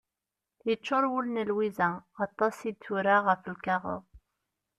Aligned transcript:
Yeččur 0.67 1.03
wul 1.11 1.27
n 1.31 1.45
Lwiza, 1.49 1.89
aṭas 2.25 2.57
i 2.69 2.71
d-tura 2.73 3.17
ɣef 3.27 3.41
lkaɣeḍ. 3.55 4.03